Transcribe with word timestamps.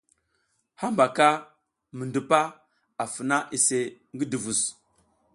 Hambaka 0.81 1.27
mi 1.95 2.03
ndupa 2.09 2.39
a 3.01 3.05
funa 3.13 3.37
iseʼe 3.55 3.81
ngi 4.13 4.25
duvus. 4.31 4.59